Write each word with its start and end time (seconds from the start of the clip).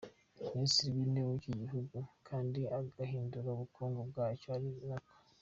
Minisitiri 0.51 0.89
wIntebe 0.95 1.23
wiki 1.31 1.51
gihugu 1.61 1.97
kandi 2.27 2.61
agahindura 2.79 3.47
ubukungu 3.51 3.99
bwacyo 4.09 4.47
ari 4.57 4.69
nako. 4.87 5.13